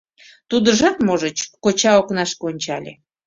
[0.49, 2.93] —Тудыжат, можыч...— коча окнашке ончале.